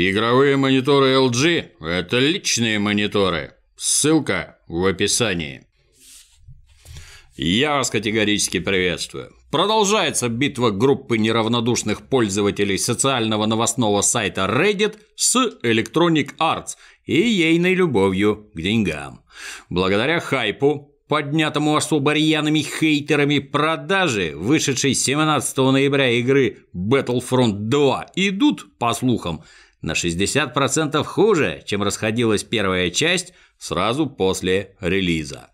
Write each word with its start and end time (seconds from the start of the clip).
Игровые 0.00 0.56
мониторы 0.56 1.16
LG– 1.16 1.70
это 1.80 2.20
личные 2.20 2.78
мониторы. 2.78 3.54
Ссылка 3.74 4.58
в 4.68 4.86
описании. 4.86 5.66
Я 7.36 7.78
вас 7.78 7.90
категорически 7.90 8.60
приветствую. 8.60 9.32
Продолжается 9.50 10.28
битва 10.28 10.70
группы 10.70 11.18
неравнодушных 11.18 12.08
пользователей 12.08 12.78
социального 12.78 13.46
новостного 13.46 14.02
сайта 14.02 14.42
Reddit 14.42 14.98
с 15.16 15.34
Electronic 15.64 16.36
Arts 16.38 16.76
и 17.04 17.20
ейной 17.20 17.74
любовью 17.74 18.52
к 18.54 18.60
деньгам. 18.60 19.24
Благодаря 19.68 20.20
хайпу, 20.20 20.94
поднятому 21.08 21.74
особо 21.74 22.12
рьяными 22.12 22.60
хейтерами 22.60 23.40
продажи, 23.40 24.32
вышедшей 24.36 24.94
17 24.94 25.56
ноября 25.56 26.10
игры 26.20 26.58
Battlefront 26.72 27.54
2, 27.68 28.12
идут, 28.14 28.78
по 28.78 28.94
слухам, 28.94 29.42
на 29.82 29.92
60% 29.92 31.02
хуже, 31.04 31.62
чем 31.66 31.82
расходилась 31.82 32.44
первая 32.44 32.90
часть 32.90 33.32
сразу 33.58 34.06
после 34.06 34.76
релиза. 34.80 35.50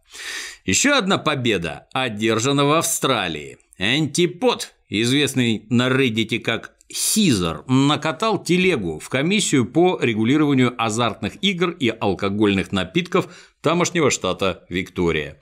Еще 0.64 0.92
одна 0.92 1.18
победа 1.18 1.86
одержана 1.92 2.64
в 2.64 2.72
Австралии. 2.72 3.58
Антипод, 3.78 4.74
известный 4.88 5.66
на 5.68 5.88
Reddit 5.88 6.38
как 6.40 6.72
Сизер, 6.88 7.64
накатал 7.66 8.42
телегу 8.42 8.98
в 8.98 9.08
комиссию 9.08 9.66
по 9.66 9.98
регулированию 10.00 10.74
азартных 10.78 11.42
игр 11.42 11.70
и 11.70 11.88
алкогольных 11.88 12.72
напитков 12.72 13.28
тамошнего 13.60 14.10
штата 14.10 14.64
Виктория. 14.68 15.40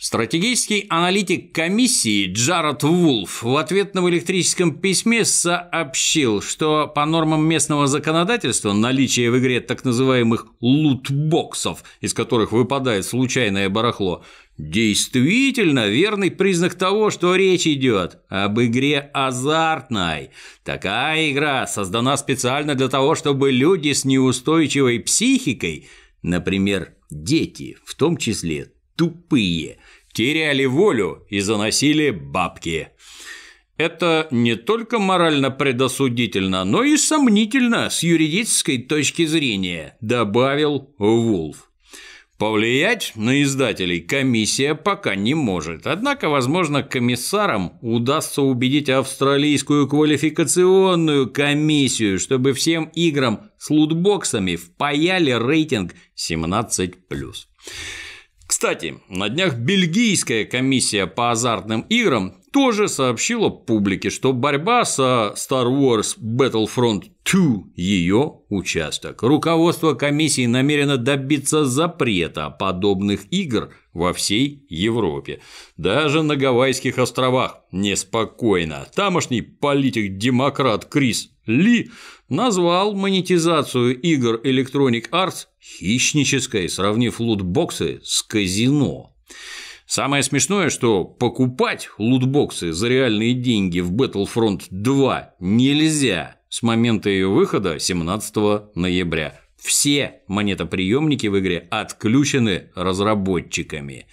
Стратегический 0.00 0.86
аналитик 0.90 1.52
комиссии 1.52 2.32
Джаред 2.32 2.84
Вулф 2.84 3.42
в 3.42 3.56
ответном 3.56 4.08
электрическом 4.08 4.78
письме 4.78 5.24
сообщил, 5.24 6.40
что 6.40 6.86
по 6.86 7.04
нормам 7.04 7.44
местного 7.44 7.88
законодательства 7.88 8.72
наличие 8.72 9.32
в 9.32 9.38
игре 9.40 9.60
так 9.60 9.84
называемых 9.84 10.46
лутбоксов, 10.60 11.82
из 12.00 12.14
которых 12.14 12.52
выпадает 12.52 13.06
случайное 13.06 13.68
барахло, 13.68 14.22
действительно 14.56 15.88
верный 15.88 16.30
признак 16.30 16.76
того, 16.76 17.10
что 17.10 17.34
речь 17.34 17.66
идет 17.66 18.18
об 18.28 18.60
игре 18.60 19.10
азартной. 19.12 20.30
Такая 20.62 21.32
игра 21.32 21.66
создана 21.66 22.16
специально 22.16 22.76
для 22.76 22.86
того, 22.86 23.16
чтобы 23.16 23.50
люди 23.50 23.92
с 23.92 24.04
неустойчивой 24.04 25.00
психикой, 25.00 25.88
например, 26.22 26.94
дети, 27.10 27.76
в 27.84 27.96
том 27.96 28.16
числе 28.16 28.70
тупые, 28.98 29.78
теряли 30.18 30.64
волю 30.64 31.24
и 31.28 31.38
заносили 31.38 32.10
бабки. 32.10 32.88
Это 33.76 34.26
не 34.32 34.56
только 34.56 34.98
морально 34.98 35.52
предосудительно, 35.52 36.64
но 36.64 36.82
и 36.82 36.96
сомнительно 36.96 37.88
с 37.88 38.02
юридической 38.02 38.78
точки 38.78 39.26
зрения, 39.26 39.96
добавил 40.00 40.92
Вулф. 40.98 41.70
Повлиять 42.36 43.12
на 43.14 43.44
издателей 43.44 44.00
комиссия 44.00 44.74
пока 44.74 45.14
не 45.14 45.34
может, 45.34 45.86
однако, 45.86 46.28
возможно, 46.28 46.82
комиссарам 46.82 47.78
удастся 47.80 48.42
убедить 48.42 48.90
австралийскую 48.90 49.86
квалификационную 49.86 51.30
комиссию, 51.30 52.18
чтобы 52.18 52.54
всем 52.54 52.90
играм 52.92 53.52
с 53.56 53.70
лутбоксами 53.70 54.56
впаяли 54.56 55.30
рейтинг 55.30 55.94
17+. 56.16 56.94
Кстати, 58.48 58.98
на 59.10 59.28
днях 59.28 59.56
бельгийская 59.56 60.46
комиссия 60.46 61.06
по 61.06 61.30
азартным 61.30 61.82
играм 61.82 62.34
тоже 62.52 62.88
сообщила 62.88 63.48
публике, 63.48 64.10
что 64.10 64.32
борьба 64.32 64.84
со 64.84 65.34
Star 65.36 65.66
Wars 65.66 66.18
Battlefront 66.18 67.04
2– 67.24 67.64
ее 67.76 68.40
участок. 68.48 69.22
Руководство 69.22 69.94
комиссии 69.94 70.46
намерено 70.46 70.96
добиться 70.96 71.64
запрета 71.64 72.50
подобных 72.50 73.30
игр 73.30 73.70
во 73.92 74.12
всей 74.12 74.64
Европе. 74.68 75.40
Даже 75.76 76.22
на 76.22 76.36
Гавайских 76.36 76.98
островах 76.98 77.60
неспокойно. 77.72 78.86
Тамошний 78.94 79.42
политик-демократ 79.42 80.84
Крис 80.86 81.30
Ли 81.46 81.90
назвал 82.28 82.94
монетизацию 82.94 83.98
игр 84.00 84.40
Electronic 84.44 85.10
Arts 85.10 85.46
хищнической, 85.60 86.68
сравнив 86.68 87.20
лутбоксы 87.20 88.00
с 88.04 88.22
казино. 88.22 89.14
Самое 89.88 90.22
смешное, 90.22 90.68
что 90.68 91.04
покупать 91.04 91.88
лутбоксы 91.96 92.72
за 92.72 92.88
реальные 92.88 93.32
деньги 93.32 93.80
в 93.80 93.90
Battlefront 93.94 94.64
2 94.70 95.34
нельзя 95.40 96.36
с 96.50 96.62
момента 96.62 97.08
ее 97.08 97.28
выхода 97.28 97.78
17 97.78 98.74
ноября. 98.74 99.40
Все 99.56 100.20
монетоприемники 100.28 101.26
в 101.26 101.38
игре 101.38 101.66
отключены 101.70 102.70
разработчиками. 102.74 104.06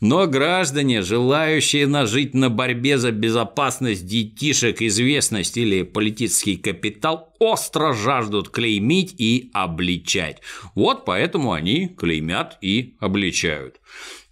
Но 0.00 0.26
граждане, 0.26 1.00
желающие 1.00 1.86
нажить 1.86 2.34
на 2.34 2.50
борьбе 2.50 2.98
за 2.98 3.10
безопасность 3.10 4.06
детишек, 4.06 4.82
известность 4.82 5.56
или 5.56 5.82
политический 5.82 6.58
капитал, 6.58 7.32
остро 7.38 7.94
жаждут 7.94 8.50
клеймить 8.50 9.14
и 9.16 9.50
обличать. 9.54 10.42
Вот 10.74 11.06
поэтому 11.06 11.52
они 11.52 11.88
клеймят 11.88 12.58
и 12.60 12.96
обличают. 13.00 13.80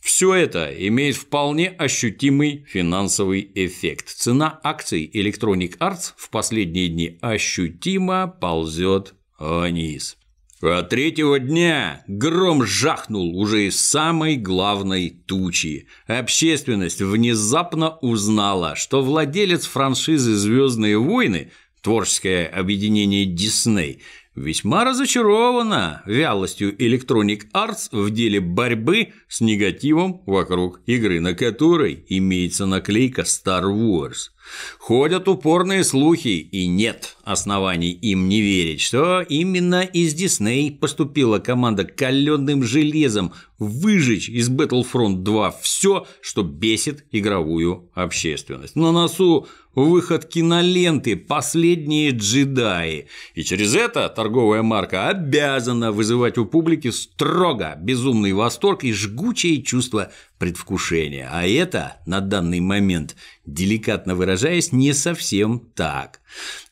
Все 0.00 0.34
это 0.34 0.72
имеет 0.88 1.16
вполне 1.16 1.69
ощутимый 1.69 2.65
финансовый 2.69 3.50
эффект. 3.55 4.09
Цена 4.09 4.59
акций 4.62 5.11
Electronic 5.12 5.78
Arts 5.78 6.12
в 6.16 6.31
последние 6.31 6.88
дни 6.88 7.19
ощутимо 7.21 8.27
ползет 8.27 9.15
вниз. 9.38 10.16
А 10.62 10.83
третьего 10.83 11.38
дня 11.38 12.03
гром 12.06 12.65
жахнул 12.66 13.34
уже 13.38 13.69
из 13.69 13.81
самой 13.81 14.37
главной 14.37 15.09
тучи. 15.11 15.87
Общественность 16.06 17.00
внезапно 17.00 17.97
узнала, 17.97 18.77
что 18.77 19.03
владелец 19.03 19.65
франшизы 19.65 20.34
«Звездные 20.34 20.99
войны» 20.99 21.50
творческое 21.81 22.47
объединение 22.47 23.25
Дисней 23.25 24.03
весьма 24.40 24.84
разочарована 24.84 26.02
вялостью 26.06 26.74
Electronic 26.76 27.50
Arts 27.54 27.88
в 27.92 28.10
деле 28.10 28.40
борьбы 28.40 29.12
с 29.28 29.40
негативом 29.40 30.22
вокруг 30.26 30.80
игры, 30.86 31.20
на 31.20 31.34
которой 31.34 32.04
имеется 32.08 32.66
наклейка 32.66 33.22
Star 33.22 33.64
Wars. 33.64 34.30
Ходят 34.78 35.28
упорные 35.28 35.84
слухи, 35.84 36.49
и 36.50 36.66
нет 36.66 37.16
оснований 37.25 37.93
им 37.93 38.28
не 38.28 38.41
верить, 38.41 38.81
что 38.81 39.21
именно 39.21 39.83
из 39.83 40.15
Дисней 40.15 40.72
поступила 40.72 41.38
команда 41.38 41.84
каленым 41.84 42.65
железом 42.65 43.33
выжечь 43.59 44.28
из 44.28 44.50
Battlefront 44.50 45.16
2 45.22 45.50
все, 45.62 46.06
что 46.22 46.43
бесит 46.43 47.05
игровую 47.12 47.91
общественность. 47.94 48.75
На 48.75 48.91
носу 48.91 49.47
выход 49.75 50.25
киноленты 50.25 51.17
«Последние 51.17 52.11
джедаи», 52.11 53.06
и 53.34 53.43
через 53.44 53.75
это 53.75 54.09
торговая 54.09 54.62
марка 54.62 55.09
обязана 55.09 55.93
вызывать 55.93 56.38
у 56.38 56.47
публики 56.47 56.91
строго 56.91 57.77
безумный 57.81 58.32
восторг 58.32 58.82
и 58.82 58.93
жгучее 58.93 59.62
чувство 59.62 60.11
предвкушения. 60.40 61.28
А 61.30 61.46
это 61.46 61.98
на 62.06 62.20
данный 62.20 62.60
момент, 62.60 63.14
деликатно 63.44 64.16
выражаясь, 64.16 64.72
не 64.72 64.94
совсем 64.94 65.60
так. 65.76 66.20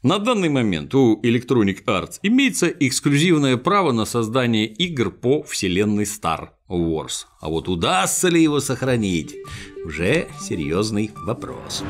На 0.03 0.19
данный 0.19 0.49
момент 0.49 0.95
у 0.95 1.21
Electronic 1.23 1.85
Arts 1.85 2.19
имеется 2.23 2.67
эксклюзивное 2.69 3.59
право 3.59 3.93
на 3.93 4.07
создание 4.07 4.67
игр 4.67 5.11
по 5.11 5.43
вселенной 5.43 6.05
Star 6.05 6.49
Wars. 6.69 7.27
А 7.41 7.51
вот 7.51 7.69
удастся 7.69 8.29
ли 8.29 8.43
его 8.43 8.61
сохранить, 8.61 9.37
уже 9.85 10.29
серьезный 10.41 11.11
вопрос. 11.25 11.83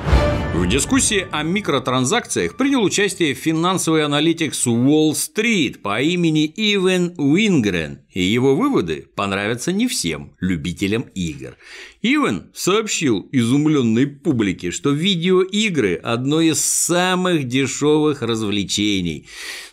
В 0.55 0.67
дискуссии 0.67 1.27
о 1.31 1.43
микротранзакциях 1.43 2.57
принял 2.57 2.83
участие 2.83 3.35
финансовый 3.35 4.05
аналитик 4.05 4.55
с 4.55 4.67
Уолл-стрит 4.67 5.83
по 5.83 6.01
имени 6.01 6.47
Ивен 6.47 7.15
Уингрен, 7.19 8.01
и 8.11 8.23
его 8.23 8.57
выводы 8.57 9.07
понравятся 9.15 9.73
не 9.73 9.87
всем 9.87 10.35
любителям 10.41 11.03
игр. 11.15 11.57
Ивен 12.01 12.51
сообщил 12.55 13.29
изумленной 13.33 14.07
публике, 14.07 14.71
что 14.71 14.91
видеоигры– 14.91 15.95
одно 16.03 16.41
из 16.41 16.65
самых 16.65 17.49
дешевых 17.49 18.23
развлечений. 18.23 19.27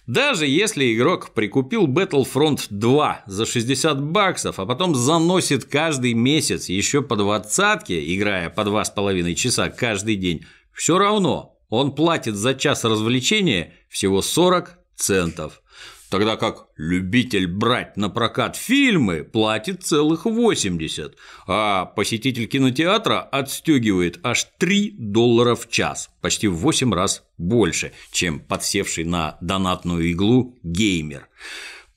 Даже 0.08 0.46
если 0.46 0.94
игрок 0.94 1.34
прикупил 1.34 1.88
Battlefront 1.88 2.68
2 2.70 3.24
за 3.26 3.46
60 3.46 4.04
баксов, 4.04 4.60
а 4.60 4.66
потом 4.68 4.94
заносит 4.94 5.66
каждый 5.66 6.14
месяц 6.14 6.70
еще 6.70 7.02
по 7.02 7.16
двадцатке, 7.16 8.00
играя 8.14 8.50
по 8.50 8.62
2,5 8.62 9.34
часа 9.36 9.70
каждый 9.70 10.16
день, 10.16 10.46
все 10.74 10.98
равно 10.98 11.58
он 11.70 11.94
платит 11.94 12.36
за 12.36 12.54
час 12.54 12.84
развлечения 12.84 13.74
всего 13.90 14.22
40 14.22 14.78
центов. 14.96 15.62
тогда 16.10 16.38
как 16.38 16.68
любитель 16.78 17.48
брать 17.48 17.98
на 17.98 18.10
прокат 18.10 18.56
фильмы 18.56 19.24
платит 19.24 19.84
целых 19.84 20.26
80, 20.26 21.18
а 21.48 21.86
посетитель 21.86 22.48
кинотеатра 22.48 23.20
отстегивает 23.20 24.20
аж 24.24 24.46
3 24.58 24.96
доллара 24.98 25.56
в 25.56 25.70
час, 25.70 26.10
почти 26.22 26.48
в 26.48 26.56
8 26.56 26.94
раз 26.94 27.24
больше, 27.38 27.92
чем 28.12 28.40
подсевший 28.40 29.04
на 29.04 29.38
донатную 29.42 30.12
иглу 30.12 30.58
геймер. 30.64 31.28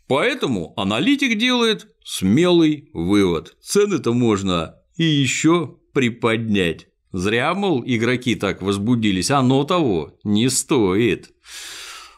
Поэтому 0.08 0.72
аналитик 0.76 1.38
делает 1.38 1.86
смелый 2.02 2.88
вывод. 2.94 3.56
Цены-то 3.60 4.14
можно 4.14 4.76
и 4.96 5.04
еще 5.04 5.76
приподнять. 5.98 6.86
Зря, 7.12 7.52
мол, 7.54 7.82
игроки 7.84 8.36
так 8.36 8.62
возбудились, 8.62 9.32
оно 9.32 9.64
того 9.64 10.14
не 10.22 10.48
стоит. 10.48 11.30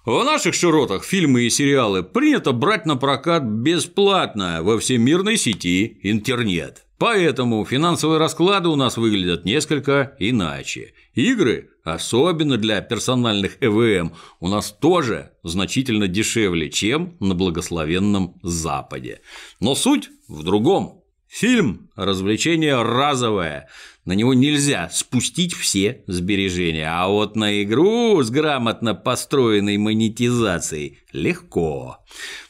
В 0.04 0.22
наших 0.22 0.52
широтах 0.54 1.02
фильмы 1.02 1.44
и 1.44 1.50
сериалы 1.50 2.02
принято 2.02 2.52
брать 2.52 2.84
на 2.84 2.96
прокат 2.96 3.42
бесплатно 3.42 4.62
во 4.62 4.78
всемирной 4.78 5.38
сети 5.38 5.98
интернет. 6.02 6.84
Поэтому 6.98 7.64
финансовые 7.64 8.18
расклады 8.18 8.68
у 8.68 8.76
нас 8.76 8.98
выглядят 8.98 9.46
несколько 9.46 10.14
иначе. 10.18 10.92
Игры, 11.14 11.70
особенно 11.82 12.58
для 12.58 12.82
персональных 12.82 13.56
ЭВМ, 13.62 14.12
у 14.40 14.48
нас 14.48 14.72
тоже 14.72 15.30
значительно 15.42 16.06
дешевле, 16.06 16.68
чем 16.68 17.16
на 17.18 17.34
благословенном 17.34 18.38
Западе. 18.42 19.22
Но 19.58 19.74
суть 19.74 20.10
в 20.28 20.42
другом. 20.42 20.99
Фильм– 21.30 21.90
развлечение 21.94 22.82
разовое, 22.82 23.68
на 24.04 24.14
него 24.14 24.34
нельзя 24.34 24.90
спустить 24.92 25.54
все 25.54 26.02
сбережения, 26.08 26.90
а 26.90 27.06
вот 27.06 27.36
на 27.36 27.62
игру 27.62 28.20
с 28.20 28.30
грамотно 28.30 28.96
построенной 28.96 29.76
монетизацией 29.76 30.98
легко. 31.12 31.98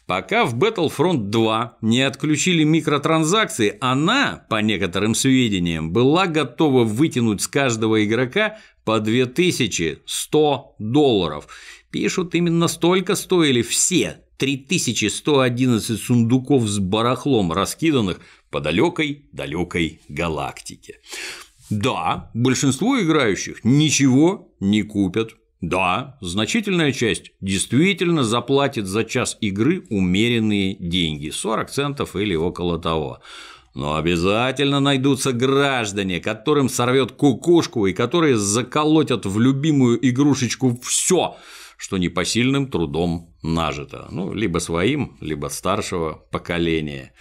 Пока 0.06 0.46
в 0.46 0.56
Battlefront 0.56 1.28
2 1.28 1.76
не 1.82 2.00
отключили 2.00 2.64
микротранзакции, 2.64 3.76
она, 3.82 4.46
по 4.48 4.62
некоторым 4.62 5.14
сведениям, 5.14 5.92
была 5.92 6.26
готова 6.26 6.84
вытянуть 6.84 7.42
с 7.42 7.48
каждого 7.48 8.02
игрока 8.02 8.56
по 8.84 8.98
2100 8.98 10.74
долларов. 10.78 11.48
Пишут, 11.90 12.34
именно 12.34 12.66
столько 12.66 13.14
стоили 13.14 13.60
все 13.60 14.22
3111 14.40 16.00
сундуков 16.00 16.66
с 16.66 16.78
барахлом, 16.78 17.52
раскиданных 17.52 18.20
по 18.50 18.60
далекой-далекой 18.60 20.00
галактике. 20.08 21.00
Да, 21.70 22.30
большинство 22.34 23.00
играющих 23.00 23.64
ничего 23.64 24.52
не 24.58 24.82
купят, 24.82 25.36
да, 25.60 26.16
значительная 26.22 26.90
часть 26.90 27.32
действительно 27.40 28.24
заплатит 28.24 28.86
за 28.86 29.04
час 29.04 29.36
игры 29.40 29.84
умеренные 29.90 30.74
деньги– 30.74 31.28
40 31.30 31.70
центов 31.70 32.16
или 32.16 32.34
около 32.34 32.78
того. 32.78 33.20
Но 33.74 33.96
обязательно 33.96 34.80
найдутся 34.80 35.32
граждане, 35.32 36.18
которым 36.18 36.68
сорвет 36.68 37.12
кукушку 37.12 37.86
и 37.86 37.92
которые 37.92 38.36
заколотят 38.36 39.26
в 39.26 39.38
любимую 39.38 39.98
игрушечку 40.08 40.80
все, 40.82 41.36
что 41.76 41.98
непосильным 41.98 42.66
трудом 42.68 43.34
нажито, 43.42 44.08
ну, 44.10 44.32
либо 44.32 44.58
своим, 44.58 45.18
либо 45.20 45.48
старшего 45.48 46.24
поколения. 46.30 47.12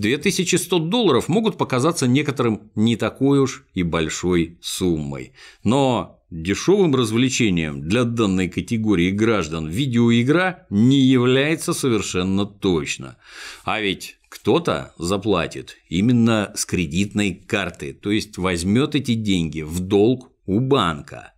2100 0.00 0.78
долларов 0.78 1.28
могут 1.28 1.56
показаться 1.56 2.06
некоторым 2.06 2.70
не 2.74 2.96
такой 2.96 3.40
уж 3.40 3.64
и 3.74 3.82
большой 3.82 4.58
суммой, 4.60 5.32
но 5.64 6.18
Дешевым 6.30 6.94
развлечением 6.94 7.88
для 7.88 8.04
данной 8.04 8.50
категории 8.50 9.10
граждан 9.10 9.66
видеоигра 9.66 10.66
не 10.68 11.00
является 11.00 11.72
совершенно 11.72 12.44
точно. 12.44 13.16
А 13.64 13.80
ведь 13.80 14.18
кто-то 14.28 14.92
заплатит 14.98 15.78
именно 15.88 16.52
с 16.54 16.66
кредитной 16.66 17.32
карты, 17.32 17.94
то 17.94 18.10
есть 18.10 18.36
возьмет 18.36 18.94
эти 18.94 19.14
деньги 19.14 19.62
в 19.62 19.80
долг 19.80 20.30
у 20.44 20.60
банка. 20.60 21.32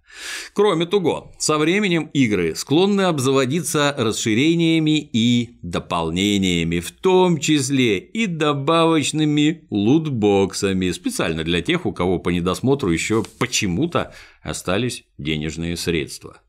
Кроме 0.52 0.86
того, 0.86 1.32
со 1.38 1.58
временем 1.58 2.10
игры 2.12 2.54
склонны 2.54 3.02
обзаводиться 3.02 3.94
расширениями 3.96 4.98
и 5.00 5.58
дополнениями, 5.62 6.80
в 6.80 6.90
том 6.90 7.38
числе 7.38 7.98
и 7.98 8.26
добавочными 8.26 9.66
лутбоксами, 9.70 10.90
специально 10.90 11.44
для 11.44 11.62
тех, 11.62 11.86
у 11.86 11.92
кого 11.92 12.18
по 12.18 12.30
недосмотру 12.30 12.90
еще 12.90 13.24
почему-то 13.38 14.12
остались 14.42 15.04
денежные 15.18 15.76
средства. 15.76 16.40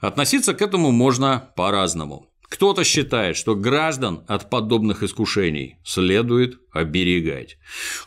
Относиться 0.00 0.54
к 0.54 0.62
этому 0.62 0.90
можно 0.90 1.50
по-разному. 1.56 2.29
Кто-то 2.50 2.82
считает, 2.82 3.36
что 3.36 3.54
граждан 3.54 4.24
от 4.26 4.50
подобных 4.50 5.04
искушений 5.04 5.76
следует 5.84 6.58
оберегать. 6.72 7.58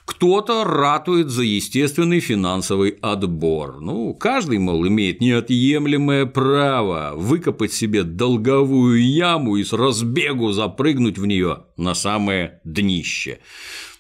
Кто-то 0.04 0.66
ратует 0.66 1.30
за 1.30 1.44
естественный 1.44 2.20
финансовый 2.20 2.98
отбор. 3.02 3.80
Ну, 3.80 4.14
каждый, 4.14 4.60
мол, 4.60 4.86
имеет 4.86 5.22
неотъемлемое 5.22 6.26
право 6.26 7.14
выкопать 7.16 7.72
себе 7.72 8.04
долговую 8.04 9.02
яму 9.02 9.56
и 9.56 9.64
с 9.64 9.72
разбегу 9.72 10.52
запрыгнуть 10.52 11.18
в 11.18 11.26
нее 11.26 11.64
на 11.78 11.96
самое 11.96 12.60
днище. 12.66 13.40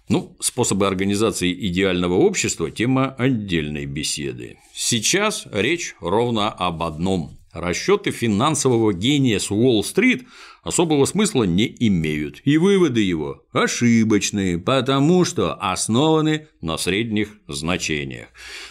Ну, 0.10 0.36
способы 0.42 0.86
организации 0.86 1.54
идеального 1.68 2.16
общества– 2.16 2.70
тема 2.72 3.16
отдельной 3.18 3.86
беседы. 3.86 4.58
Сейчас 4.74 5.48
речь 5.54 5.96
ровно 6.02 6.50
об 6.50 6.84
одном 6.84 7.38
Расчеты 7.54 8.10
финансового 8.10 8.94
гения 8.94 9.38
с 9.38 9.52
Уолл-стрит 9.52 10.26
особого 10.64 11.06
смысла 11.06 11.44
не 11.44 11.68
имеют, 11.80 12.42
и 12.46 12.58
выводы 12.58 13.02
его 13.02 13.44
ошибочные, 13.52 14.58
потому 14.58 15.24
что 15.24 15.54
основаны 15.54 16.48
на 16.62 16.78
средних 16.78 17.30
значениях, 17.48 18.30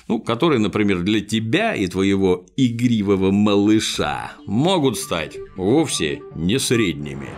ну, 0.09 0.19
которые, 0.21 0.59
например, 0.59 1.03
для 1.03 1.21
тебя 1.21 1.75
и 1.77 1.87
твоего 1.87 2.45
игривого 2.57 3.31
малыша 3.31 4.33
могут 4.47 4.99
стать 4.99 5.39
вовсе 5.57 6.21
не 6.35 6.59
средними. 6.59 7.29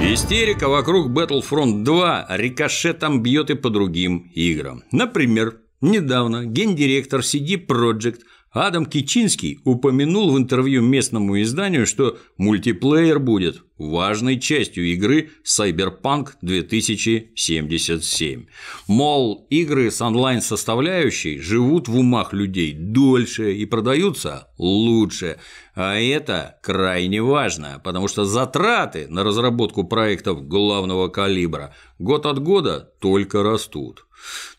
Истерика 0.00 0.68
вокруг 0.68 1.08
Battlefront 1.08 1.82
2 1.82 2.26
рикошетом 2.30 3.20
бьет 3.20 3.50
и 3.50 3.54
по 3.54 3.70
другим 3.70 4.30
играм. 4.34 4.84
Например, 4.92 5.56
недавно 5.80 6.44
гендиректор 6.44 7.20
CD 7.20 7.56
Projekt 7.56 8.20
Адам 8.54 8.86
Кичинский 8.86 9.60
упомянул 9.64 10.32
в 10.32 10.38
интервью 10.38 10.80
местному 10.80 11.42
изданию, 11.42 11.86
что 11.88 12.18
мультиплеер 12.36 13.18
будет 13.18 13.64
важной 13.78 14.38
частью 14.38 14.84
игры 14.92 15.30
Cyberpunk 15.44 16.34
2077. 16.40 18.46
Мол, 18.86 19.48
игры 19.50 19.90
с 19.90 20.00
онлайн-составляющей 20.00 21.40
живут 21.40 21.88
в 21.88 21.96
умах 21.96 22.32
людей 22.32 22.72
дольше 22.72 23.54
и 23.54 23.66
продаются 23.66 24.46
лучше, 24.56 25.38
а 25.74 25.96
это 25.96 26.60
крайне 26.62 27.22
важно, 27.22 27.80
потому 27.82 28.06
что 28.06 28.24
затраты 28.24 29.08
на 29.08 29.24
разработку 29.24 29.82
проектов 29.82 30.46
главного 30.46 31.08
калибра 31.08 31.74
год 31.98 32.26
от 32.26 32.38
года 32.38 32.88
только 33.00 33.42
растут. 33.42 34.06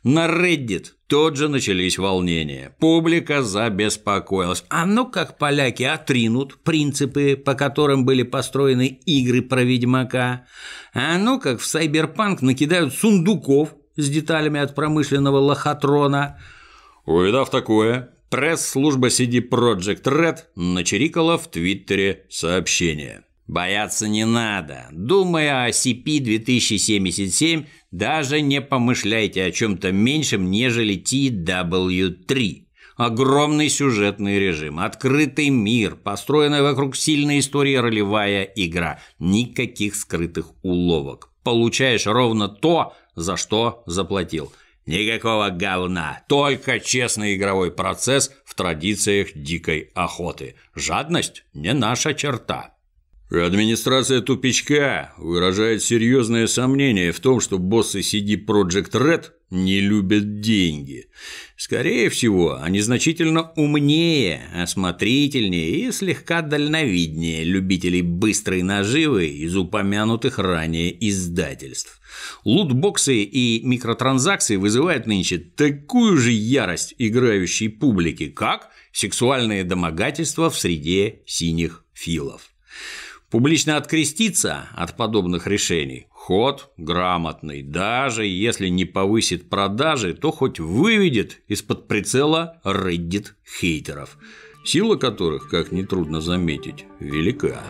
На 0.03 0.27
Reddit 0.27 0.91
тут 1.07 1.35
же 1.35 1.49
начались 1.49 1.97
волнения. 1.97 2.75
Публика 2.79 3.41
забеспокоилась. 3.41 4.63
А 4.69 4.85
ну 4.85 5.05
как 5.09 5.37
поляки 5.37 5.83
отринут 5.83 6.63
принципы, 6.63 7.35
по 7.35 7.55
которым 7.55 8.05
были 8.05 8.23
построены 8.23 8.87
игры 9.05 9.41
про 9.41 9.63
Ведьмака? 9.63 10.45
А 10.93 11.17
ну 11.17 11.39
как 11.39 11.59
в 11.59 11.65
Сайберпанк 11.65 12.41
накидают 12.41 12.93
сундуков 12.93 13.75
с 13.95 14.09
деталями 14.09 14.59
от 14.59 14.75
промышленного 14.75 15.37
лохотрона? 15.37 16.39
Увидав 17.05 17.49
такое, 17.49 18.11
пресс-служба 18.29 19.07
CD 19.07 19.41
Project 19.47 20.03
Red 20.03 20.37
начерикала 20.55 21.37
в 21.37 21.49
Твиттере 21.49 22.25
сообщение. 22.29 23.24
Бояться 23.47 24.07
не 24.07 24.25
надо. 24.25 24.87
Думая 24.91 25.65
о 25.65 25.69
CP-2077, 25.69 27.67
даже 27.91 28.41
не 28.41 28.59
помышляйте 28.59 29.43
о 29.43 29.51
чем-то 29.51 29.91
меньшем, 29.91 30.49
нежели 30.49 30.97
TW3. 30.97 32.63
Огромный 32.97 33.69
сюжетный 33.69 34.39
режим, 34.39 34.79
открытый 34.79 35.49
мир, 35.49 35.95
построенная 35.95 36.63
вокруг 36.63 36.95
сильной 36.95 37.39
истории 37.39 37.75
ролевая 37.75 38.43
игра. 38.43 38.99
Никаких 39.19 39.95
скрытых 39.95 40.51
уловок. 40.63 41.29
Получаешь 41.43 42.07
ровно 42.07 42.47
то, 42.47 42.95
за 43.15 43.37
что 43.37 43.83
заплатил. 43.85 44.51
Никакого 44.85 45.49
говна, 45.49 46.23
только 46.29 46.79
честный 46.79 47.35
игровой 47.35 47.71
процесс 47.71 48.31
в 48.45 48.55
традициях 48.55 49.29
дикой 49.35 49.91
охоты. 49.93 50.55
Жадность 50.73 51.43
не 51.53 51.73
наша 51.73 52.13
черта. 52.13 52.74
Администрация 53.31 54.21
тупичка 54.21 55.13
выражает 55.17 55.81
серьезное 55.81 56.45
сомнение 56.45 57.11
в 57.11 57.19
том, 57.19 57.39
что 57.39 57.57
боссы 57.57 58.01
CD 58.01 58.35
Project 58.45 58.91
Red 58.91 59.31
не 59.49 59.79
любят 59.79 60.41
деньги. 60.41 61.07
Скорее 61.57 62.09
всего, 62.09 62.61
они 62.61 62.81
значительно 62.81 63.51
умнее, 63.55 64.43
осмотрительнее 64.55 65.69
и 65.71 65.91
слегка 65.91 66.43
дальновиднее 66.43 67.43
любителей 67.43 68.03
быстрой 68.03 68.61
наживы 68.61 69.27
из 69.27 69.55
упомянутых 69.57 70.37
ранее 70.37 70.95
издательств. 71.09 71.99
Лутбоксы 72.43 73.23
и 73.23 73.65
микротранзакции 73.65 74.55
вызывают 74.55 75.07
нынче 75.07 75.39
такую 75.39 76.17
же 76.17 76.31
ярость 76.31 76.93
играющей 76.99 77.69
публики, 77.69 78.27
как 78.27 78.69
сексуальные 78.91 79.63
домогательства 79.63 80.51
в 80.51 80.59
среде 80.59 81.21
синих 81.25 81.85
филов. 81.93 82.54
Публично 83.29 83.77
откреститься 83.77 84.67
от 84.73 84.95
подобных 84.95 85.47
решений– 85.47 86.07
ход 86.09 86.71
грамотный, 86.77 87.61
даже 87.61 88.25
если 88.25 88.67
не 88.67 88.85
повысит 88.85 89.49
продажи, 89.49 90.13
то 90.13 90.31
хоть 90.31 90.59
выведет 90.59 91.41
из-под 91.47 91.87
прицела 91.87 92.59
Reddit 92.63 93.33
хейтеров, 93.59 94.17
сила 94.63 94.95
которых, 94.95 95.49
как 95.49 95.71
нетрудно 95.71 96.21
заметить, 96.21 96.85
велика. 96.99 97.61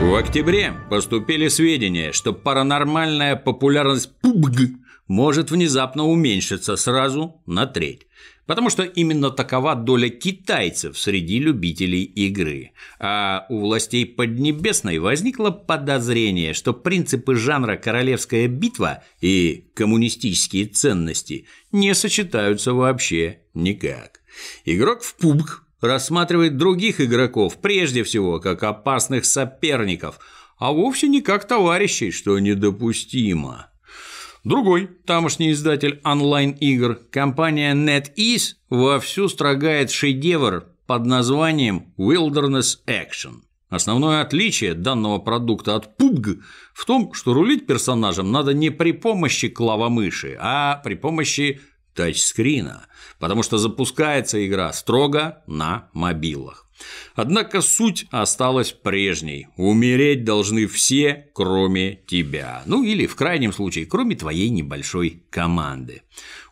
В 0.00 0.14
октябре 0.14 0.74
поступили 0.90 1.48
сведения, 1.48 2.12
что 2.12 2.34
паранормальная 2.34 3.36
популярность 3.36 4.10
PUBG 4.22 4.76
может 5.06 5.50
внезапно 5.50 6.04
уменьшиться 6.04 6.76
сразу 6.76 7.40
на 7.46 7.66
треть. 7.66 8.06
Потому 8.46 8.70
что 8.70 8.84
именно 8.84 9.30
такова 9.30 9.74
доля 9.74 10.08
китайцев 10.08 10.96
среди 10.96 11.40
любителей 11.40 12.04
игры. 12.04 12.72
А 13.00 13.44
у 13.48 13.58
властей 13.58 14.06
Поднебесной 14.06 14.98
возникло 14.98 15.50
подозрение, 15.50 16.54
что 16.54 16.72
принципы 16.72 17.34
жанра 17.34 17.76
«Королевская 17.76 18.46
битва» 18.46 19.02
и 19.20 19.68
коммунистические 19.74 20.66
ценности 20.66 21.46
не 21.72 21.92
сочетаются 21.94 22.72
вообще 22.72 23.40
никак. 23.52 24.20
Игрок 24.64 25.02
в 25.02 25.16
пубг 25.16 25.64
рассматривает 25.80 26.56
других 26.56 27.00
игроков 27.00 27.60
прежде 27.60 28.04
всего 28.04 28.38
как 28.38 28.62
опасных 28.62 29.24
соперников, 29.24 30.20
а 30.58 30.72
вовсе 30.72 31.08
не 31.08 31.20
как 31.20 31.46
товарищей, 31.48 32.12
что 32.12 32.38
недопустимо. 32.38 33.70
Другой 34.46 34.86
тамошний 35.04 35.50
издатель 35.50 36.00
онлайн-игр, 36.04 37.00
компания 37.10 37.74
NetEase, 37.74 38.54
вовсю 38.70 39.28
строгает 39.28 39.90
шедевр 39.90 40.68
под 40.86 41.04
названием 41.04 41.92
Wilderness 41.98 42.76
Action. 42.86 43.40
Основное 43.70 44.20
отличие 44.20 44.74
данного 44.74 45.18
продукта 45.18 45.74
от 45.74 46.00
PUBG 46.00 46.42
в 46.74 46.84
том, 46.84 47.12
что 47.12 47.34
рулить 47.34 47.66
персонажем 47.66 48.30
надо 48.30 48.54
не 48.54 48.70
при 48.70 48.92
помощи 48.92 49.48
клавомыши, 49.48 50.38
а 50.40 50.76
при 50.76 50.94
помощи 50.94 51.60
тачскрина, 51.96 52.86
потому 53.18 53.42
что 53.42 53.58
запускается 53.58 54.46
игра 54.46 54.72
строго 54.72 55.42
на 55.48 55.88
мобилах. 55.92 56.65
Однако 57.14 57.62
суть 57.62 58.06
осталась 58.10 58.72
прежней. 58.72 59.48
Умереть 59.56 60.24
должны 60.24 60.66
все, 60.66 61.28
кроме 61.34 62.00
тебя. 62.06 62.62
Ну 62.66 62.82
или, 62.82 63.06
в 63.06 63.16
крайнем 63.16 63.52
случае, 63.52 63.86
кроме 63.86 64.16
твоей 64.16 64.50
небольшой 64.50 65.24
команды. 65.30 66.02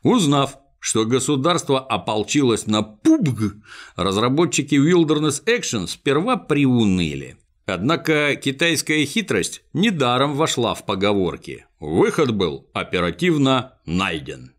Узнав, 0.02 0.58
что 0.80 1.04
государство 1.04 1.80
ополчилось 1.80 2.66
на 2.66 2.80
PUBG, 2.80 3.52
разработчики 3.96 4.74
Wilderness 4.74 5.44
Action 5.44 5.86
сперва 5.86 6.36
приуныли. 6.36 7.36
Однако 7.66 8.36
китайская 8.36 9.04
хитрость 9.06 9.62
недаром 9.72 10.34
вошла 10.34 10.74
в 10.74 10.84
поговорки. 10.84 11.66
Выход 11.80 12.34
был 12.34 12.68
оперативно 12.74 13.74
найден. 13.86 14.53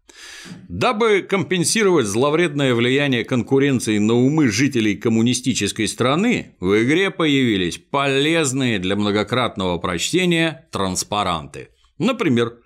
Дабы 0.70 1.22
компенсировать 1.22 2.06
зловредное 2.06 2.74
влияние 2.74 3.24
конкуренции 3.24 3.98
на 3.98 4.14
умы 4.14 4.50
жителей 4.50 4.96
коммунистической 4.96 5.88
страны, 5.88 6.56
в 6.60 6.84
игре 6.84 7.12
появились 7.12 7.78
полезные 7.78 8.80
для 8.80 8.96
многократного 8.96 9.78
прочтения 9.78 10.68
транспаранты. 10.72 11.70
Например, 11.98 12.58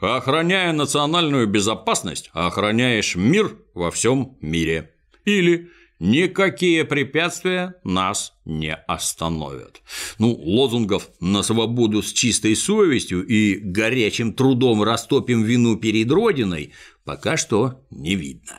«Охраняя 0.00 0.72
национальную 0.72 1.46
безопасность, 1.46 2.30
охраняешь 2.32 3.16
мир 3.16 3.56
во 3.74 3.90
всем 3.90 4.36
мире». 4.40 4.90
Или 5.24 5.70
Никакие 6.00 6.84
препятствия 6.84 7.76
нас 7.84 8.34
не 8.44 8.74
остановят. 8.74 9.80
Ну, 10.18 10.32
лозунгов 10.32 11.08
на 11.20 11.42
свободу 11.42 12.02
с 12.02 12.12
чистой 12.12 12.56
совестью 12.56 13.24
и 13.24 13.56
горячим 13.56 14.32
трудом 14.32 14.82
растопим 14.82 15.44
вину 15.44 15.76
перед 15.76 16.10
Родиной 16.10 16.72
пока 17.04 17.36
что 17.36 17.84
не 17.90 18.16
видно. 18.16 18.56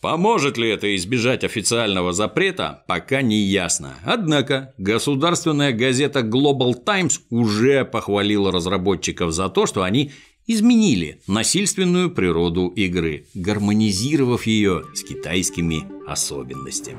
Поможет 0.00 0.56
ли 0.56 0.70
это 0.70 0.96
избежать 0.96 1.44
официального 1.44 2.14
запрета, 2.14 2.84
пока 2.88 3.20
не 3.20 3.36
ясно. 3.36 3.96
Однако 4.02 4.72
государственная 4.78 5.72
газета 5.72 6.20
Global 6.20 6.72
Times 6.72 7.20
уже 7.28 7.84
похвалила 7.84 8.50
разработчиков 8.50 9.32
за 9.32 9.50
то, 9.50 9.66
что 9.66 9.82
они 9.82 10.12
изменили 10.46 11.20
насильственную 11.26 12.10
природу 12.10 12.68
игры, 12.68 13.26
гармонизировав 13.34 14.46
ее 14.46 14.84
с 14.94 15.02
китайскими 15.02 15.84
особенностями. 16.06 16.98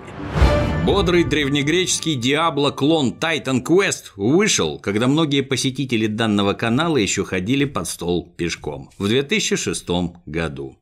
Бодрый 0.86 1.24
древнегреческий 1.24 2.15
Диабло-клон 2.15 3.15
Titan 3.19 3.63
Quest 3.63 4.13
вышел, 4.15 4.79
когда 4.79 5.07
многие 5.07 5.41
посетители 5.41 6.07
данного 6.07 6.53
канала 6.53 6.98
еще 6.98 7.24
ходили 7.24 7.65
под 7.65 7.88
стол 7.88 8.33
пешком 8.36 8.89
в 8.98 9.07
2006 9.07 9.88
году. 10.25 10.77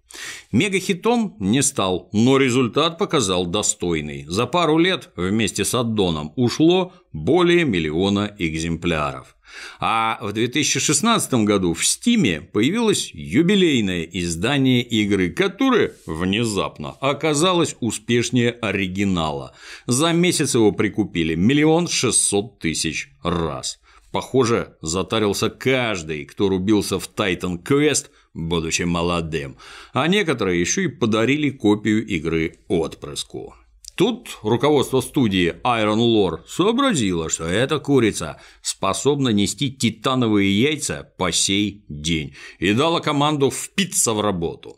Мегахитом 0.51 1.36
не 1.39 1.62
стал, 1.62 2.10
но 2.13 2.38
результат 2.38 2.98
показал 2.98 3.46
достойный. 3.46 4.25
За 4.28 4.46
пару 4.46 4.78
лет 4.78 5.10
вместе 5.16 5.66
с 5.66 5.74
аддоном 5.75 6.34
ушло 6.36 6.94
более 7.12 7.66
миллиона 7.66 8.34
экземпляров. 8.39 9.36
А 9.79 10.18
в 10.22 10.34
2016 10.34 11.34
году 11.46 11.74
в 11.74 11.86
Стиме 11.86 12.41
появилось 12.41 13.12
юбилейное 13.13 14.03
издание 14.03 14.82
игры, 14.82 15.29
которое 15.29 15.94
внезапно 16.06 16.91
оказалось 17.00 17.75
успешнее 17.79 18.51
оригинала. 18.51 19.53
За 19.86 20.12
месяц 20.12 20.56
его 20.56 20.72
прикупили 20.72 21.36
миллион 21.36 21.88
шестьсот 21.88 22.60
тысяч 22.60 23.12
раз. 23.24 23.79
Похоже, 24.12 24.75
затарился 24.82 25.50
каждый, 25.50 26.25
кто 26.25 26.50
рубился 26.50 27.00
в 27.00 27.10
Titan 27.15 27.63
Quest, 27.63 28.08
будучи 28.34 28.84
молодым, 28.84 29.58
а 29.94 30.08
некоторые 30.08 30.60
еще 30.60 30.86
и 30.86 30.88
подарили 30.88 31.50
копию 31.50 32.06
игры 32.06 32.60
отпрыску. 32.68 33.56
Тут 34.00 34.39
руководство 34.44 35.01
студии 35.01 35.56
Iron 35.65 35.98
Lore 35.98 36.39
сообразило, 36.48 37.29
что 37.29 37.44
эта 37.44 37.79
курица 37.79 38.39
способна 38.62 39.27
нести 39.27 39.70
титановые 39.70 40.58
яйца 40.58 41.12
по 41.18 41.34
сей 41.34 41.84
день 41.89 42.34
и 42.60 42.72
дала 42.72 43.01
команду 43.01 43.51
впиться 43.51 44.13
в 44.13 44.22
работу. 44.22 44.77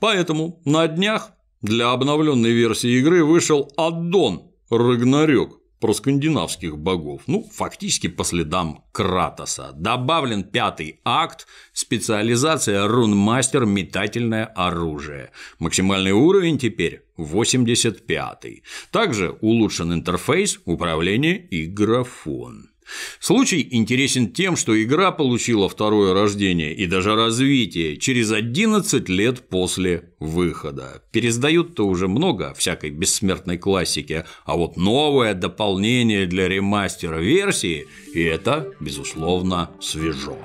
Поэтому 0.00 0.60
на 0.64 0.88
днях 0.88 1.30
для 1.62 1.92
обновленной 1.92 2.50
версии 2.50 2.98
игры 2.98 3.24
вышел 3.24 3.70
аддон 3.76 4.50
Рагнарёк, 4.68 5.60
про 5.80 5.92
скандинавских 5.92 6.78
богов, 6.78 7.22
ну, 7.26 7.48
фактически 7.52 8.08
по 8.08 8.24
следам 8.24 8.84
Кратоса. 8.92 9.72
Добавлен 9.74 10.44
пятый 10.44 11.00
акт, 11.04 11.46
специализация 11.72 12.86
рунмастер 12.86 13.66
метательное 13.66 14.44
оружие. 14.46 15.30
Максимальный 15.58 16.12
уровень 16.12 16.58
теперь 16.58 17.02
85. 17.16 18.62
Также 18.90 19.36
улучшен 19.40 19.92
интерфейс, 19.92 20.60
управление 20.64 21.38
и 21.38 21.66
графон. 21.66 22.70
Случай 23.20 23.66
интересен 23.70 24.32
тем, 24.32 24.56
что 24.56 24.80
игра 24.82 25.10
получила 25.12 25.68
второе 25.68 26.14
рождение 26.14 26.74
и 26.74 26.86
даже 26.86 27.14
развитие 27.14 27.96
через 27.96 28.32
11 28.32 29.08
лет 29.08 29.48
после 29.48 30.10
выхода. 30.20 31.02
Пересдают-то 31.12 31.86
уже 31.86 32.08
много 32.08 32.54
всякой 32.54 32.90
бессмертной 32.90 33.58
классики, 33.58 34.24
а 34.44 34.56
вот 34.56 34.76
новое 34.76 35.34
дополнение 35.34 36.26
для 36.26 36.48
ремастера 36.48 37.18
версии– 37.18 37.86
и 38.16 38.22
это, 38.22 38.72
безусловно, 38.80 39.70
свежо. 39.78 40.38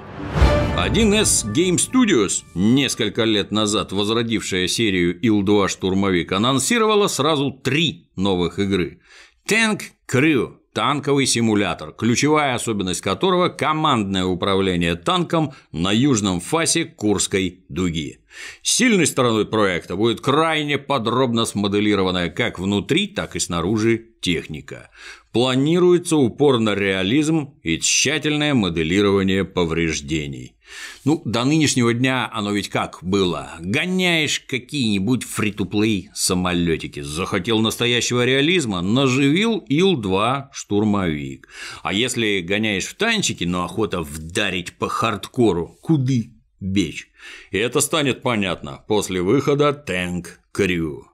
1С 0.75 1.53
Game 1.53 1.77
Studios, 1.77 2.43
несколько 2.53 3.23
лет 3.23 3.51
назад 3.51 3.93
возродившая 3.93 4.67
серию 4.67 5.17
Ил-2 5.21 5.69
штурмовик, 5.69 6.33
анонсировала 6.33 7.07
сразу 7.07 7.51
три 7.51 8.09
новых 8.17 8.59
игры– 8.59 8.99
Tank 9.47 9.81
Crew 10.11 10.57
танковый 10.73 11.25
симулятор, 11.25 11.93
ключевая 11.93 12.55
особенность 12.55 13.01
которого– 13.01 13.49
командное 13.49 14.25
управление 14.25 14.95
танком 14.95 15.53
на 15.71 15.91
южном 15.91 16.39
фасе 16.39 16.85
Курской 16.85 17.63
дуги. 17.69 18.19
Сильной 18.61 19.07
стороной 19.07 19.45
проекта 19.45 19.95
будет 19.95 20.21
крайне 20.21 20.77
подробно 20.77 21.45
смоделированная 21.45 22.29
как 22.29 22.59
внутри, 22.59 23.07
так 23.07 23.35
и 23.35 23.39
снаружи 23.39 24.05
техника. 24.21 24.89
Планируется 25.31 26.15
упор 26.15 26.59
на 26.59 26.75
реализм 26.75 27.55
и 27.63 27.79
тщательное 27.79 28.53
моделирование 28.53 29.43
повреждений. 29.43 30.55
Ну, 31.03 31.21
до 31.25 31.43
нынешнего 31.43 31.93
дня 31.93 32.29
оно 32.31 32.51
ведь 32.51 32.69
как 32.69 32.99
было? 33.01 33.51
Гоняешь 33.59 34.39
какие-нибудь 34.39 35.23
фри-то-плей 35.23 36.09
самолетики, 36.13 37.01
захотел 37.01 37.59
настоящего 37.59 38.25
реализма, 38.25 38.81
наживил 38.81 39.63
Ил-2 39.67 40.47
штурмовик. 40.51 41.47
А 41.83 41.93
если 41.93 42.41
гоняешь 42.41 42.85
в 42.85 42.95
танчики, 42.95 43.43
но 43.43 43.63
охота 43.63 44.01
вдарить 44.01 44.73
по 44.73 44.87
хардкору, 44.89 45.77
куды? 45.81 46.33
Бечь. 46.59 47.09
И 47.49 47.57
это 47.57 47.81
станет 47.81 48.21
понятно 48.21 48.83
после 48.87 49.21
выхода 49.21 49.83
Tank 49.87 50.27
Crew. 50.53 51.10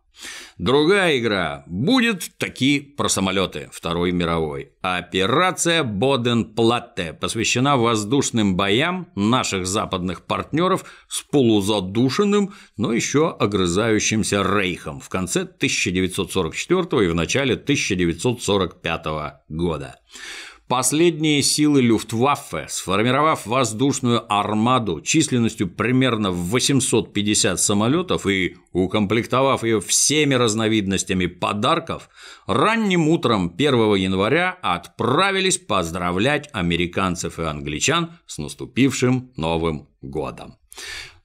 Другая 0.58 1.20
игра 1.20 1.64
будет 1.68 2.32
такие 2.38 2.82
про 2.82 3.10
самолеты 3.10 3.70
Второй 3.72 4.12
мировой. 4.12 4.72
Операция 4.82 5.84
Боден-Платте 5.84 7.14
посвящена 7.14 7.78
воздушным 7.78 8.56
боям 8.56 9.08
наших 9.16 9.68
западных 9.68 10.26
партнеров 10.26 10.86
с 11.08 11.22
полузадушенным, 11.22 12.54
но 12.76 12.92
еще 12.92 13.30
огрызающимся 13.30 14.42
рейхом 14.42 15.00
в 15.00 15.10
конце 15.10 15.42
1944 15.42 17.06
и 17.06 17.10
в 17.10 17.16
начале 17.16 17.54
1945 17.54 19.06
года. 19.50 20.00
Последние 20.68 21.44
силы 21.44 21.82
Люфтваффе, 21.82 22.66
сформировав 22.68 23.46
воздушную 23.46 24.26
армаду 24.28 25.00
численностью 25.00 25.70
примерно 25.70 26.32
в 26.32 26.50
850 26.50 27.58
самолетов 27.58 28.28
и 28.28 28.58
укомплектовав 28.74 29.64
ее 29.64 29.80
всеми 29.80 30.34
разновидностями 30.34 31.28
подарков, 31.28 32.10
ранним 32.48 33.08
утром 33.08 33.54
1 33.58 33.96
января 33.96 34.58
отправились 34.62 35.58
поздравлять 35.58 36.50
американцев 36.52 37.40
и 37.40 37.44
англичан 37.44 38.18
с 38.26 38.38
наступившим 38.38 39.32
Новым 39.38 39.88
годом. 40.02 40.58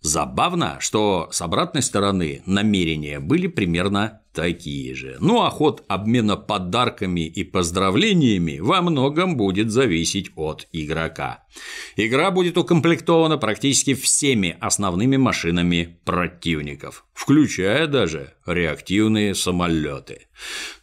Забавно, 0.03 0.79
что 0.79 1.29
с 1.33 1.43
обратной 1.43 1.83
стороны 1.83 2.43
намерения 2.47 3.19
были 3.19 3.49
примерно 3.49 4.22
такие 4.33 4.95
же. 4.95 5.17
Ну 5.21 5.43
а 5.43 5.51
ход 5.51 5.85
обмена 5.89 6.37
подарками 6.37 7.27
и 7.27 7.45
поздравлениями 7.45 8.59
во 8.59 8.83
многом 8.83 9.37
будет 9.37 9.71
зависеть 9.71 10.31
от 10.37 10.69
игрока. 10.73 11.45
Игра 11.97 12.31
будет 12.31 12.57
укомплектована 12.57 13.39
практически 13.39 13.95
всеми 13.95 14.57
основными 14.61 15.17
машинами 15.17 15.99
противников, 16.05 17.05
включая 17.13 17.87
даже 17.87 18.35
реактивные 18.47 19.35
самолеты. 19.35 20.27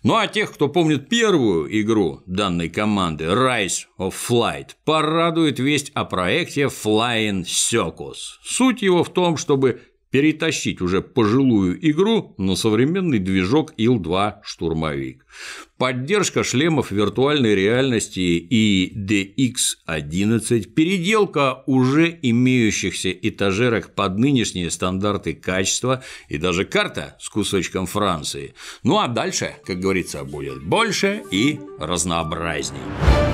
Ну 0.04 0.16
а 0.16 0.28
тех, 0.28 0.54
кто 0.54 0.70
помнит 0.70 1.10
первую 1.10 1.68
игру 1.82 2.22
данной 2.26 2.70
команды 2.70 3.26
Rise 3.26 3.86
of 3.98 4.14
Flight, 4.14 4.70
порадует 4.86 5.60
весть 5.60 5.92
о 5.96 6.06
проекте 6.06 6.64
Flying 6.64 7.44
Circus. 7.44 8.38
Суть 8.44 8.82
его 8.82 9.04
в 9.04 9.12
том, 9.12 9.38
чтобы 9.38 9.82
перетащить 10.12 10.82
уже 10.82 11.02
пожилую 11.02 11.78
игру 11.90 12.34
на 12.38 12.56
современный 12.56 13.20
движок 13.20 13.74
Ил-2 13.78 14.36
штурмовик. 14.44 15.26
Поддержка 15.78 16.44
шлемов 16.44 16.92
виртуальной 16.92 17.56
реальности 17.56 18.20
и 18.20 18.92
DX11, 18.98 20.64
переделка 20.74 21.64
уже 21.68 22.18
имеющихся 22.22 23.12
этажерок 23.12 23.96
под 23.96 24.18
нынешние 24.18 24.72
стандарты 24.72 25.34
качества 25.34 26.04
и 26.28 26.38
даже 26.38 26.66
карта 26.66 27.16
с 27.20 27.30
кусочком 27.30 27.86
Франции. 27.86 28.56
Ну 28.84 29.00
а 29.00 29.08
дальше, 29.08 29.56
как 29.66 29.80
говорится, 29.80 30.24
будет 30.24 30.64
больше 30.64 31.24
и 31.32 31.60
разнообразней. 31.80 32.82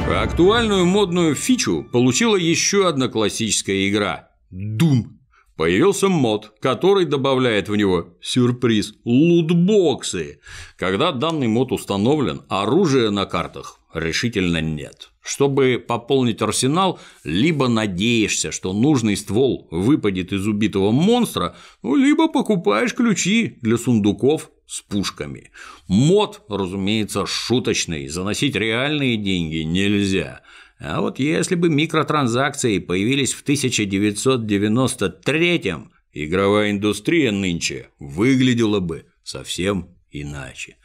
Актуальную 0.08 0.86
модную 0.86 1.36
фичу 1.36 1.88
получила 1.91 2.36
еще 2.36 2.88
одна 2.88 3.08
классическая 3.08 3.89
игра– 3.89 4.29
Doom 4.51 5.15
Появился 5.55 6.09
мод, 6.09 6.53
который 6.59 7.05
добавляет 7.05 7.69
в 7.69 7.75
него 7.77 8.09
сюрприз– 8.21 8.93
лутбоксы. 9.05 10.39
Когда 10.77 11.13
данный 11.13 11.47
мод 11.47 11.71
установлен, 11.71 12.41
оружия 12.50 13.09
на 13.09 13.25
картах 13.25 13.79
решительно 13.93 14.59
нет. 14.59 15.12
Чтобы 15.21 15.83
пополнить 15.85 16.41
арсенал, 16.41 17.00
либо 17.24 17.69
надеешься, 17.69 18.51
что 18.51 18.74
нужный 18.74 19.15
ствол 19.15 19.69
выпадет 19.71 20.33
из 20.33 20.45
убитого 20.45 20.91
монстра, 20.91 21.55
ну, 21.81 21.95
либо 21.95 22.27
покупаешь 22.27 22.93
ключи 22.93 23.57
для 23.62 23.77
сундуков 23.77 24.51
с 24.67 24.81
пушками. 24.81 25.51
Мод, 25.88 26.41
разумеется, 26.50 27.25
шуточный, 27.25 28.09
заносить 28.09 28.55
реальные 28.55 29.15
деньги 29.15 29.59
нельзя– 29.59 30.41
а 30.79 31.01
вот 31.01 31.20
если 31.20 31.55
бы 31.55 31.68
микротранзакции 31.70 32.79
появились 32.79 33.33
в 33.33 33.44
1993-м, 33.46 35.92
игровая 36.11 36.72
индустрия 36.72 37.31
нынче 37.31 37.90
выглядела 38.00 38.79
бы 38.79 39.05
совсем 39.24 39.92
иначе. 40.11 40.77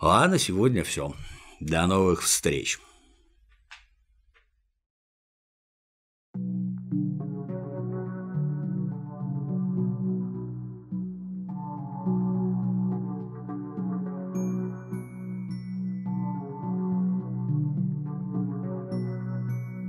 А 0.00 0.26
на 0.28 0.38
сегодня 0.38 0.84
все. 0.84 1.12
До 1.60 1.86
новых 1.86 2.22
встреч. 2.22 2.78